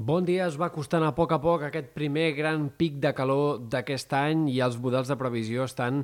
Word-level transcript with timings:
Bon 0.00 0.24
dia, 0.24 0.46
es 0.48 0.54
va 0.56 0.70
costant 0.72 1.02
a 1.04 1.10
poc 1.12 1.34
a 1.34 1.38
poc 1.42 1.66
aquest 1.66 1.90
primer 1.92 2.30
gran 2.32 2.62
pic 2.72 2.94
de 3.02 3.10
calor 3.12 3.58
d'aquest 3.68 4.14
any 4.16 4.46
i 4.48 4.54
els 4.64 4.78
models 4.80 5.10
de 5.12 5.16
previsió 5.20 5.66
estan 5.68 5.98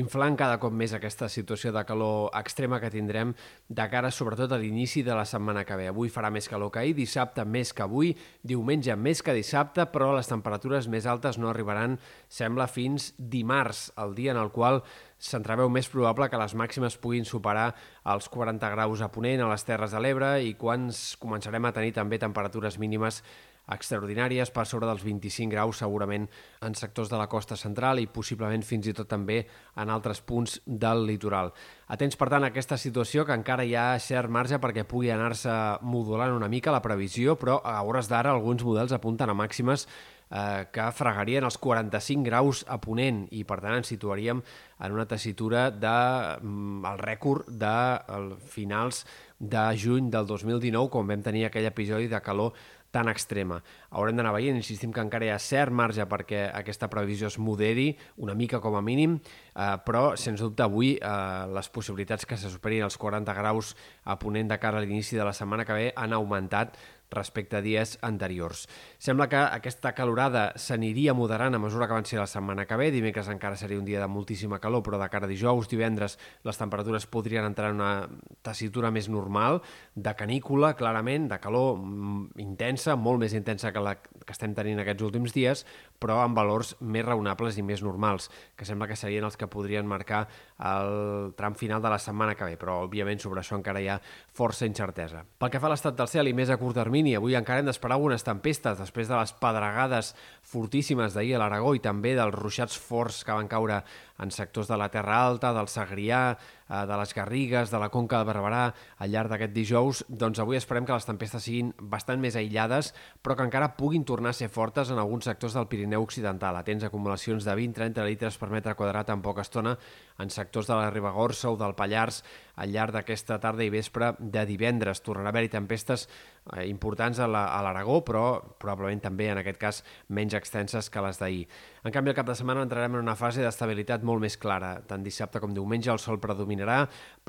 inflant 0.00 0.38
cada 0.40 0.56
cop 0.62 0.72
més 0.72 0.94
aquesta 0.96 1.28
situació 1.28 1.68
de 1.76 1.82
calor 1.84 2.30
extrema 2.38 2.78
que 2.80 2.88
tindrem 2.94 3.34
de 3.68 3.86
cara 3.92 4.08
sobretot 4.08 4.54
a 4.56 4.60
l'inici 4.62 5.04
de 5.04 5.12
la 5.12 5.26
setmana 5.28 5.66
que 5.68 5.76
ve. 5.76 5.90
Avui 5.92 6.08
farà 6.08 6.32
més 6.32 6.48
calor 6.48 6.72
que 6.72 6.80
ahir, 6.80 6.96
dissabte 6.96 7.44
més 7.44 7.74
que 7.76 7.84
avui, 7.84 8.14
diumenge 8.40 8.96
més 8.96 9.20
que 9.20 9.36
dissabte, 9.36 9.84
però 9.92 10.14
les 10.16 10.32
temperatures 10.32 10.88
més 10.88 11.04
altes 11.04 11.36
no 11.36 11.52
arribaran, 11.52 12.00
sembla, 12.32 12.70
fins 12.72 13.12
dimarts, 13.18 13.90
el 14.00 14.16
dia 14.16 14.32
en 14.32 14.40
el 14.40 14.54
qual 14.56 14.80
s'entreveu 15.22 15.70
més 15.70 15.88
probable 15.92 16.28
que 16.28 16.40
les 16.40 16.56
màximes 16.58 16.98
puguin 16.98 17.26
superar 17.28 17.70
els 18.10 18.28
40 18.32 18.72
graus 18.74 19.02
a 19.04 19.10
Ponent, 19.14 19.44
a 19.44 19.50
les 19.52 19.64
Terres 19.64 19.94
de 19.94 20.02
l'Ebre, 20.02 20.34
i 20.42 20.56
quan 20.58 20.90
començarem 21.22 21.68
a 21.68 21.74
tenir 21.76 21.94
també 21.94 22.18
temperatures 22.18 22.78
mínimes 22.82 23.22
extraordinàries 23.70 24.50
per 24.50 24.64
sobre 24.66 24.88
dels 24.88 25.04
25 25.06 25.52
graus 25.52 25.78
segurament 25.78 26.26
en 26.66 26.74
sectors 26.74 27.10
de 27.12 27.18
la 27.20 27.28
costa 27.30 27.56
central 27.56 28.00
i 28.02 28.08
possiblement 28.10 28.64
fins 28.66 28.88
i 28.90 28.94
tot 28.96 29.06
també 29.08 29.44
en 29.78 29.92
altres 29.92 30.20
punts 30.26 30.58
del 30.66 31.06
litoral. 31.06 31.52
Atents, 31.92 32.18
per 32.18 32.28
tant, 32.32 32.42
a 32.42 32.50
aquesta 32.50 32.78
situació 32.80 33.26
que 33.28 33.36
encara 33.36 33.64
hi 33.64 33.76
ha 33.78 33.98
cert 34.02 34.32
marge 34.32 34.58
perquè 34.58 34.82
pugui 34.88 35.12
anar-se 35.14 35.54
modulant 35.86 36.34
una 36.34 36.50
mica 36.50 36.74
la 36.74 36.82
previsió, 36.82 37.36
però 37.38 37.60
a 37.62 37.78
hores 37.86 38.10
d'ara 38.10 38.34
alguns 38.34 38.64
models 38.66 38.96
apunten 38.96 39.30
a 39.30 39.38
màximes 39.38 39.86
eh, 40.32 40.66
que 40.72 40.88
fregarien 40.96 41.44
els 41.44 41.58
45 41.60 42.26
graus 42.26 42.64
a 42.66 42.80
Ponent 42.82 43.26
i 43.30 43.44
per 43.44 43.60
tant 43.60 43.78
ens 43.78 43.92
situaríem 43.92 44.42
en 44.82 44.96
una 44.96 45.06
tessitura 45.06 45.68
de 45.70 45.96
mm, 46.40 46.84
el 46.92 47.02
rècord 47.04 47.48
de 47.48 47.74
el, 48.16 48.30
finals 48.40 49.04
de 49.38 49.64
juny 49.78 50.10
del 50.10 50.26
2019 50.26 50.90
quan 50.90 51.10
vam 51.10 51.24
tenir 51.24 51.46
aquell 51.46 51.68
episodi 51.68 52.08
de 52.08 52.22
calor 52.22 52.56
tan 52.92 53.08
extrema. 53.08 53.56
Haurem 53.96 54.18
d'anar 54.18 54.34
veient, 54.36 54.58
insistim 54.60 54.92
que 54.92 55.00
encara 55.00 55.24
hi 55.24 55.30
ha 55.32 55.38
cert 55.40 55.72
marge 55.72 56.04
perquè 56.06 56.42
aquesta 56.52 56.90
previsió 56.92 57.30
es 57.32 57.38
moderi 57.40 57.88
una 58.20 58.36
mica 58.36 58.60
com 58.60 58.76
a 58.76 58.82
mínim, 58.84 59.16
eh, 59.16 59.76
però 59.86 60.12
sens 60.20 60.44
dubte 60.44 60.66
avui 60.66 60.92
eh, 60.98 61.12
les 61.56 61.72
possibilitats 61.72 62.28
que 62.28 62.36
se 62.36 62.52
superin 62.52 62.84
els 62.84 63.00
40 63.00 63.32
graus 63.40 63.72
a 64.04 64.18
ponent 64.20 64.52
de 64.52 64.60
cara 64.60 64.78
a 64.78 64.84
l'inici 64.84 65.16
de 65.16 65.24
la 65.24 65.32
setmana 65.32 65.64
que 65.64 65.78
ve 65.78 65.88
han 65.96 66.12
augmentat 66.12 66.76
respecte 67.12 67.58
a 67.58 67.62
dies 67.62 67.98
anteriors. 68.02 68.66
Sembla 68.98 69.28
que 69.28 69.38
aquesta 69.38 69.92
calorada 69.94 70.48
s'aniria 70.56 71.14
moderant 71.14 71.54
a 71.54 71.60
mesura 71.62 71.86
que 71.86 71.96
avanci 71.96 72.18
la 72.18 72.26
setmana 72.26 72.66
que 72.66 72.78
ve. 72.80 72.90
Dimecres 72.94 73.30
encara 73.32 73.56
seria 73.60 73.78
un 73.78 73.86
dia 73.86 74.00
de 74.00 74.08
moltíssima 74.10 74.60
calor, 74.60 74.82
però 74.82 75.00
de 75.00 75.10
cara 75.12 75.28
a 75.28 75.30
dijous, 75.30 75.68
divendres, 75.70 76.18
les 76.42 76.58
temperatures 76.58 77.06
podrien 77.06 77.46
entrar 77.46 77.70
en 77.70 77.80
una 77.80 78.08
tessitura 78.42 78.90
més 78.90 79.08
normal, 79.12 79.60
de 79.94 80.16
canícula, 80.16 80.74
clarament, 80.78 81.28
de 81.30 81.38
calor 81.42 81.76
mm, 81.78 82.40
intensa, 82.42 82.96
molt 82.96 83.22
més 83.22 83.36
intensa 83.36 83.72
que 83.72 83.84
la 83.84 83.96
que 84.22 84.34
estem 84.34 84.54
tenint 84.54 84.80
aquests 84.82 85.04
últims 85.04 85.34
dies, 85.34 85.64
però 86.02 86.18
amb 86.24 86.36
valors 86.36 86.74
més 86.80 87.06
raonables 87.06 87.58
i 87.58 87.64
més 87.66 87.84
normals, 87.86 88.28
que 88.58 88.66
sembla 88.66 88.88
que 88.90 88.98
serien 88.98 89.24
els 89.28 89.38
que 89.38 89.50
podrien 89.50 89.86
marcar 89.86 90.24
el 90.58 91.32
tram 91.38 91.54
final 91.58 91.82
de 91.82 91.92
la 91.92 92.00
setmana 92.02 92.34
que 92.34 92.50
ve, 92.50 92.58
però 92.58 92.80
òbviament 92.88 93.22
sobre 93.22 93.42
això 93.42 93.54
encara 93.58 93.82
hi 93.82 93.88
ha 93.92 94.00
força 94.34 94.66
incertesa. 94.66 95.22
Pel 95.38 95.52
que 95.52 95.62
fa 95.62 95.70
a 95.70 95.74
l'estat 95.74 95.98
del 95.98 96.10
cel 96.10 96.30
i 96.30 96.36
més 96.36 96.50
a 96.50 96.58
curt 96.60 96.76
termini. 96.82 97.14
Avui 97.16 97.36
encara 97.38 97.62
hem 97.62 97.68
d'esperar 97.68 97.98
algunes 97.98 98.24
tempestes 98.26 98.80
després 98.80 99.10
de 99.10 99.18
les 99.18 99.34
pedregades 99.38 100.14
fortíssimes 100.52 101.14
d'ahir 101.14 101.36
a 101.36 101.42
l'Aragó 101.44 101.74
i 101.76 101.84
també 101.84 102.16
dels 102.18 102.34
ruixats 102.34 102.78
forts 102.78 103.22
que 103.26 103.36
van 103.36 103.50
caure 103.50 103.82
en 104.22 104.30
sectors 104.30 104.68
de 104.68 104.78
la 104.78 104.88
Terra 104.88 105.18
Alta, 105.26 105.52
del 105.52 105.68
Segrià, 105.68 106.38
eh, 106.68 106.86
de 106.86 106.96
les 106.96 107.12
Garrigues, 107.14 107.70
de 107.70 107.78
la 107.78 107.90
Conca 107.90 108.22
de 108.22 108.28
Barberà 108.28 108.62
al 108.98 109.10
llarg 109.12 109.32
d'aquest 109.32 109.52
dijous, 109.52 110.04
doncs 110.08 110.40
avui 110.40 110.56
esperem 110.56 110.86
que 110.86 110.96
les 110.96 111.08
tempestes 111.08 111.44
siguin 111.44 111.72
bastant 111.78 112.22
més 112.22 112.36
aïllades, 112.38 112.92
però 113.22 113.36
que 113.36 113.46
encara 113.48 113.74
puguin 113.76 114.06
tornar 114.08 114.30
a 114.32 114.38
ser 114.38 114.48
fortes 114.48 114.90
en 114.90 114.98
alguns 115.02 115.28
sectors 115.28 115.58
del 115.58 115.68
Pirineu 115.68 115.91
Occidental. 116.00 116.56
Atents 116.56 116.84
acumulacions 116.86 117.44
de 117.44 117.54
20-30 117.58 118.06
litres 118.06 118.38
per 118.38 118.50
metre 118.52 118.74
quadrat 118.78 119.10
en 119.12 119.22
poca 119.22 119.44
estona 119.44 119.76
en 120.18 120.30
sectors 120.30 120.70
de 120.70 120.78
la 120.78 120.90
Ribagorça 120.90 121.50
o 121.50 121.58
del 121.60 121.74
Pallars 121.74 122.22
al 122.56 122.72
llarg 122.72 122.94
d'aquesta 122.96 123.40
tarda 123.42 123.64
i 123.64 123.72
vespre 123.72 124.12
de 124.18 124.46
divendres. 124.46 125.02
Tornarà 125.02 125.30
a 125.30 125.34
haver-hi 125.34 125.52
tempestes 125.52 126.08
eh, 126.50 126.66
importants 126.68 127.20
a 127.22 127.28
l'Aragó, 127.28 127.98
la, 128.00 128.04
però 128.06 128.24
probablement 128.58 129.02
també 129.04 129.28
en 129.32 129.40
aquest 129.42 129.60
cas 129.60 129.82
menys 130.08 130.34
extenses 130.38 130.90
que 130.90 131.04
les 131.04 131.20
d'ahir. 131.20 131.46
En 131.84 131.94
canvi, 131.94 132.12
el 132.12 132.16
cap 132.18 132.28
de 132.28 132.36
setmana 132.38 132.64
entrarem 132.66 132.96
en 132.96 133.02
una 133.02 133.16
fase 133.18 133.42
d'estabilitat 133.42 134.04
molt 134.06 134.22
més 134.22 134.36
clara. 134.38 134.74
Tant 134.86 135.02
dissabte 135.02 135.40
com 135.42 135.54
diumenge 135.54 135.90
el 135.92 136.00
sol 136.02 136.20
predominarà, 136.22 136.84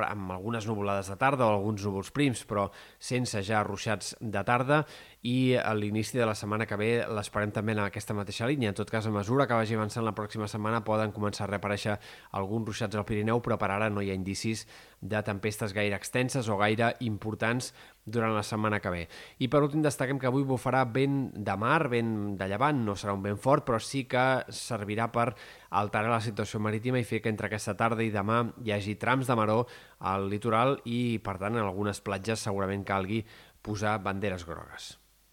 amb 0.07 0.35
algunes 0.35 0.67
nuvolades 0.69 1.09
de 1.09 1.17
tarda 1.21 1.47
o 1.47 1.55
alguns 1.55 1.85
núvols 1.85 2.11
prims, 2.13 2.43
però 2.49 2.67
sense 2.99 3.41
ja 3.45 3.63
ruixats 3.65 4.15
de 4.19 4.43
tarda, 4.45 4.83
i 5.23 5.55
a 5.55 5.71
l'inici 5.73 6.17
de 6.19 6.25
la 6.27 6.35
setmana 6.35 6.67
que 6.67 6.77
ve 6.77 6.91
l'esperem 7.07 7.53
també 7.55 7.71
en 7.73 7.83
aquesta 7.85 8.13
mateixa 8.13 8.47
línia. 8.49 8.73
En 8.73 8.77
tot 8.77 8.91
cas, 8.91 9.07
a 9.07 9.13
mesura 9.13 9.47
que 9.47 9.57
vagi 9.57 9.77
avançant 9.77 10.05
la 10.05 10.15
pròxima 10.15 10.49
setmana 10.51 10.83
poden 10.83 11.13
començar 11.15 11.47
a 11.47 11.51
reaparèixer 11.53 11.95
alguns 12.35 12.67
ruixats 12.67 12.99
al 12.99 13.07
Pirineu, 13.07 13.39
però 13.41 13.57
per 13.57 13.71
ara 13.71 13.89
no 13.89 14.03
hi 14.03 14.11
ha 14.11 14.17
indicis 14.17 14.67
de 15.03 15.19
tempestes 15.25 15.73
gaire 15.75 15.97
extenses 15.99 16.47
o 16.47 16.57
gaire 16.57 16.93
importants 17.03 17.73
durant 18.05 18.33
la 18.35 18.43
setmana 18.43 18.79
que 18.83 18.91
ve. 18.91 19.03
I 19.43 19.49
per 19.51 19.63
últim 19.63 19.83
destaquem 19.83 20.19
que 20.19 20.29
avui 20.29 20.45
bufarà 20.47 20.83
vent 20.87 21.33
de 21.35 21.57
mar, 21.59 21.89
vent 21.91 22.33
de 22.39 22.47
llevant, 22.47 22.79
no 22.85 22.95
serà 22.99 23.15
un 23.15 23.23
vent 23.23 23.39
fort, 23.39 23.65
però 23.67 23.79
sí 23.83 24.05
que 24.09 24.25
servirà 24.49 25.09
per 25.11 25.29
alterar 25.69 26.11
la 26.11 26.23
situació 26.23 26.63
marítima 26.63 26.99
i 26.99 27.07
fer 27.07 27.21
que 27.21 27.31
entre 27.31 27.51
aquesta 27.51 27.77
tarda 27.79 28.03
i 28.03 28.11
demà 28.13 28.43
hi 28.63 28.75
hagi 28.75 28.97
trams 28.99 29.27
de 29.27 29.39
maró 29.39 29.63
al 29.99 30.29
litoral 30.31 30.79
i, 30.85 31.19
per 31.23 31.37
tant, 31.39 31.59
en 31.59 31.67
algunes 31.67 32.03
platges 32.03 32.43
segurament 32.47 32.87
calgui 32.87 33.23
posar 33.63 33.99
banderes 34.03 34.47
grogues. 34.47 35.02